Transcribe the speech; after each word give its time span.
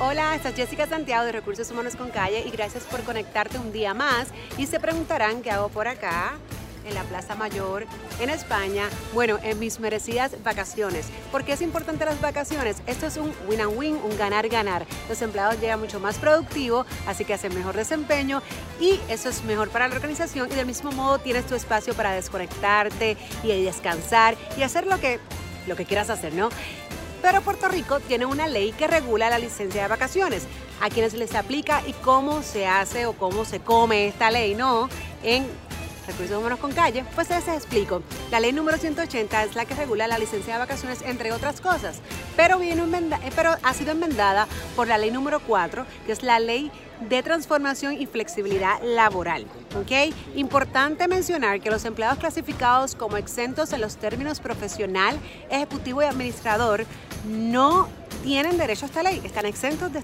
Hola, 0.00 0.36
esta 0.36 0.50
es 0.50 0.54
Jessica 0.54 0.86
Santiago 0.86 1.24
de 1.24 1.32
Recursos 1.32 1.68
Humanos 1.72 1.96
con 1.96 2.10
Calle 2.10 2.44
y 2.46 2.50
gracias 2.50 2.84
por 2.84 3.02
conectarte 3.02 3.58
un 3.58 3.72
día 3.72 3.94
más. 3.94 4.28
Y 4.56 4.66
se 4.66 4.78
preguntarán 4.78 5.42
qué 5.42 5.50
hago 5.50 5.70
por 5.70 5.88
acá 5.88 6.34
en 6.86 6.94
la 6.94 7.02
Plaza 7.02 7.34
Mayor, 7.34 7.84
en 8.20 8.30
España, 8.30 8.88
bueno, 9.12 9.40
en 9.42 9.58
mis 9.58 9.80
merecidas 9.80 10.40
vacaciones. 10.44 11.06
¿Por 11.32 11.42
qué 11.42 11.54
es 11.54 11.62
importante 11.62 12.04
las 12.04 12.20
vacaciones? 12.20 12.76
Esto 12.86 13.06
es 13.06 13.16
un 13.16 13.34
win 13.48 13.60
and 13.60 13.76
win, 13.76 13.96
un 13.96 14.16
ganar-ganar. 14.16 14.86
Los 15.08 15.20
empleados 15.20 15.60
llegan 15.60 15.80
mucho 15.80 15.98
más 15.98 16.16
productivos, 16.18 16.86
así 17.08 17.24
que 17.24 17.34
hacen 17.34 17.52
mejor 17.52 17.74
desempeño 17.74 18.40
y 18.80 19.00
eso 19.08 19.28
es 19.28 19.42
mejor 19.42 19.68
para 19.68 19.88
la 19.88 19.96
organización 19.96 20.48
y 20.48 20.54
del 20.54 20.66
mismo 20.66 20.92
modo 20.92 21.18
tienes 21.18 21.44
tu 21.44 21.56
espacio 21.56 21.92
para 21.94 22.12
desconectarte 22.12 23.16
y 23.42 23.64
descansar 23.64 24.36
y 24.56 24.62
hacer 24.62 24.86
lo 24.86 25.00
que, 25.00 25.18
lo 25.66 25.74
que 25.74 25.84
quieras 25.86 26.08
hacer, 26.08 26.34
¿no? 26.34 26.50
Pero 27.22 27.42
Puerto 27.42 27.68
Rico 27.68 28.00
tiene 28.00 28.26
una 28.26 28.46
ley 28.46 28.72
que 28.72 28.86
regula 28.86 29.30
la 29.30 29.38
licencia 29.38 29.82
de 29.82 29.88
vacaciones, 29.88 30.44
a 30.80 30.88
quienes 30.90 31.14
les 31.14 31.34
aplica 31.34 31.82
y 31.86 31.92
cómo 31.92 32.42
se 32.42 32.66
hace 32.66 33.06
o 33.06 33.12
cómo 33.12 33.44
se 33.44 33.60
come 33.60 34.06
esta 34.08 34.30
ley, 34.30 34.54
¿no? 34.54 34.88
En 35.22 35.46
Recursos 36.08 36.38
Humanos 36.38 36.58
con 36.58 36.72
Calle, 36.72 37.04
pues 37.14 37.28
les 37.28 37.46
explico. 37.48 38.02
La 38.30 38.40
ley 38.40 38.52
número 38.52 38.78
180 38.78 39.44
es 39.44 39.54
la 39.54 39.66
que 39.66 39.74
regula 39.74 40.08
la 40.08 40.18
licencia 40.18 40.54
de 40.54 40.58
vacaciones, 40.58 41.02
entre 41.02 41.32
otras 41.32 41.60
cosas, 41.60 42.00
pero, 42.34 42.58
viene 42.58 42.82
eh, 42.82 43.30
pero 43.36 43.54
ha 43.62 43.74
sido 43.74 43.92
enmendada 43.92 44.48
por 44.74 44.88
la 44.88 44.96
ley 44.96 45.10
número 45.10 45.38
4, 45.40 45.84
que 46.06 46.12
es 46.12 46.22
la 46.22 46.40
ley 46.40 46.72
de 47.08 47.22
transformación 47.22 47.92
y 47.92 48.06
flexibilidad 48.06 48.80
laboral. 48.82 49.46
¿ok? 49.78 50.14
Importante 50.34 51.06
mencionar 51.08 51.60
que 51.60 51.70
los 51.70 51.84
empleados 51.84 52.18
clasificados 52.18 52.94
como 52.94 53.18
exentos 53.18 53.72
en 53.74 53.82
los 53.82 53.98
términos 53.98 54.40
profesional, 54.40 55.18
ejecutivo 55.50 56.02
y 56.02 56.06
administrador 56.06 56.86
no 57.26 57.88
tienen 58.24 58.56
derecho 58.56 58.86
a 58.86 58.88
esta 58.88 59.02
ley, 59.02 59.20
están 59.24 59.44
exentos 59.44 59.92
de, 59.92 60.02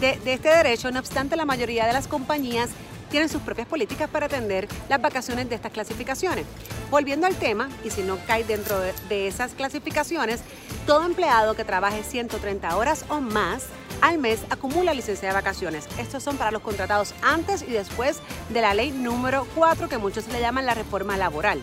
de 0.00 0.32
este 0.32 0.48
derecho, 0.48 0.90
no 0.90 1.00
obstante 1.00 1.36
la 1.36 1.46
mayoría 1.46 1.86
de 1.86 1.94
las 1.94 2.06
compañías 2.06 2.68
tienen 3.08 3.28
sus 3.28 3.42
propias 3.42 3.66
políticas 3.66 4.08
para 4.08 4.26
atender 4.26 4.68
las 4.88 5.00
vacaciones 5.00 5.48
de 5.48 5.54
estas 5.54 5.72
clasificaciones. 5.72 6.46
Volviendo 6.90 7.26
al 7.26 7.34
tema, 7.34 7.68
y 7.84 7.90
si 7.90 8.02
no 8.02 8.18
cae 8.26 8.44
dentro 8.44 8.78
de, 8.80 9.28
esas 9.28 9.52
clasificaciones, 9.52 10.40
todo 10.86 11.04
empleado 11.04 11.54
que 11.54 11.64
trabaje 11.64 12.02
130 12.02 12.76
horas 12.76 13.04
o 13.08 13.20
más 13.20 13.64
al 14.00 14.18
mes 14.18 14.40
acumula 14.50 14.94
licencia 14.94 15.28
de 15.28 15.34
vacaciones. 15.34 15.86
Estos 15.98 16.22
son 16.22 16.36
para 16.36 16.50
los 16.50 16.62
contratados 16.62 17.14
antes 17.22 17.62
y 17.62 17.72
después 17.72 18.20
de 18.50 18.60
la 18.60 18.74
ley 18.74 18.90
número 18.90 19.46
4 19.54 19.88
que 19.88 19.98
muchos 19.98 20.28
le 20.28 20.40
llaman 20.40 20.66
la 20.66 20.74
reforma 20.74 21.16
laboral. 21.16 21.62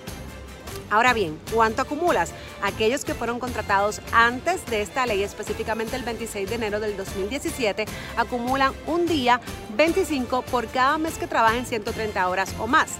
Ahora 0.90 1.14
bien, 1.14 1.40
¿cuánto 1.54 1.81
acumulas? 1.81 2.31
Aquellos 2.62 3.06
que 3.06 3.14
fueron 3.14 3.40
contratados 3.40 4.02
antes 4.12 4.66
de 4.68 4.82
esta 4.82 5.06
ley, 5.06 5.23
específicamente 5.23 5.95
el 5.95 6.04
26 6.04 6.50
de 6.50 6.56
enero 6.56 6.80
del 6.80 6.95
2017, 6.98 7.86
acumulan 8.17 8.73
un 8.88 9.06
día 9.06 9.42
25 9.76 10.44
por 10.44 10.67
cada 10.67 10.98
mes 10.98 11.17
que 11.17 11.28
trabajen 11.28 11.66
130 11.66 12.28
horas 12.28 12.54
o 12.59 12.67
más. 12.67 12.92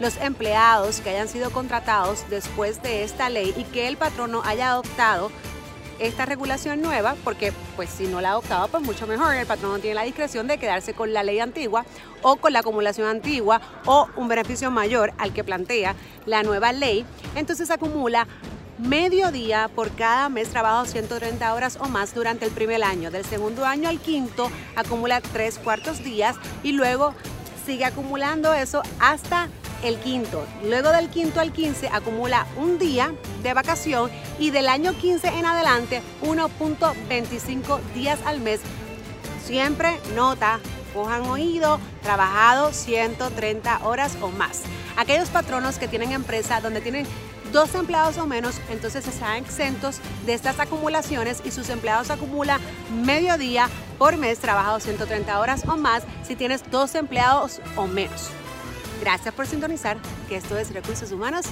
Los 0.00 0.16
empleados 0.16 1.00
que 1.00 1.10
hayan 1.10 1.28
sido 1.28 1.50
contratados 1.50 2.24
después 2.28 2.82
de 2.82 3.04
esta 3.04 3.28
ley 3.28 3.54
y 3.56 3.64
que 3.64 3.88
el 3.88 3.96
patrono 3.96 4.42
haya 4.44 4.70
adoptado 4.70 5.30
esta 6.06 6.26
regulación 6.26 6.82
nueva, 6.82 7.14
porque 7.24 7.52
pues 7.76 7.88
si 7.90 8.06
no 8.06 8.20
la 8.20 8.28
ha 8.28 8.32
adoptado, 8.32 8.68
pues 8.68 8.82
mucho 8.82 9.06
mejor. 9.06 9.34
El 9.34 9.46
patrón 9.46 9.72
no 9.72 9.78
tiene 9.78 9.94
la 9.94 10.02
discreción 10.02 10.46
de 10.46 10.58
quedarse 10.58 10.94
con 10.94 11.12
la 11.12 11.22
ley 11.22 11.38
antigua 11.38 11.84
o 12.22 12.36
con 12.36 12.52
la 12.52 12.60
acumulación 12.60 13.06
antigua 13.06 13.60
o 13.86 14.08
un 14.16 14.28
beneficio 14.28 14.70
mayor 14.70 15.12
al 15.18 15.32
que 15.32 15.44
plantea 15.44 15.94
la 16.26 16.42
nueva 16.42 16.72
ley. 16.72 17.04
Entonces 17.34 17.70
acumula 17.70 18.26
medio 18.78 19.30
día 19.30 19.70
por 19.74 19.92
cada 19.92 20.28
mes 20.28 20.48
trabajado 20.48 20.86
130 20.86 21.54
horas 21.54 21.78
o 21.80 21.88
más 21.88 22.14
durante 22.14 22.44
el 22.44 22.50
primer 22.50 22.82
año. 22.82 23.10
Del 23.10 23.24
segundo 23.24 23.64
año 23.64 23.88
al 23.88 24.00
quinto 24.00 24.50
acumula 24.74 25.20
tres 25.20 25.58
cuartos 25.58 26.02
días 26.02 26.36
y 26.62 26.72
luego 26.72 27.14
sigue 27.64 27.84
acumulando 27.84 28.52
eso 28.52 28.82
hasta 28.98 29.48
el 29.82 29.98
quinto. 29.98 30.46
Luego 30.64 30.90
del 30.90 31.08
quinto 31.08 31.40
al 31.40 31.52
15 31.52 31.88
acumula 31.88 32.46
un 32.56 32.78
día 32.78 33.14
de 33.42 33.54
vacación 33.54 34.10
y 34.38 34.50
del 34.50 34.68
año 34.68 34.92
15 34.94 35.28
en 35.28 35.46
adelante 35.46 36.02
1.25 36.22 37.80
días 37.94 38.18
al 38.24 38.40
mes. 38.40 38.60
Siempre 39.44 39.98
nota, 40.14 40.60
cojan 40.94 41.22
oído, 41.22 41.80
trabajado 42.02 42.72
130 42.72 43.84
horas 43.84 44.16
o 44.20 44.28
más. 44.30 44.62
Aquellos 44.96 45.30
patronos 45.30 45.78
que 45.78 45.88
tienen 45.88 46.12
empresa 46.12 46.60
donde 46.60 46.80
tienen 46.80 47.06
dos 47.52 47.74
empleados 47.74 48.16
o 48.18 48.26
menos, 48.26 48.56
entonces 48.70 49.06
están 49.06 49.36
exentos 49.36 49.98
de 50.26 50.34
estas 50.34 50.58
acumulaciones 50.58 51.42
y 51.44 51.50
sus 51.50 51.68
empleados 51.68 52.10
acumulan 52.10 52.60
medio 53.04 53.36
día 53.36 53.68
por 54.02 54.16
mes 54.16 54.40
trabajado 54.40 54.80
130 54.80 55.38
horas 55.38 55.62
o 55.68 55.76
más 55.76 56.02
si 56.24 56.34
tienes 56.34 56.68
dos 56.72 56.96
empleados 56.96 57.60
o 57.76 57.86
menos. 57.86 58.30
Gracias 59.00 59.32
por 59.32 59.46
sintonizar, 59.46 59.96
que 60.28 60.34
esto 60.34 60.58
es 60.58 60.74
Recursos 60.74 61.12
Humanos 61.12 61.46